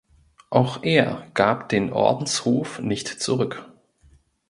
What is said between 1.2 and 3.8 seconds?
gab den Ordenshof nicht zurück.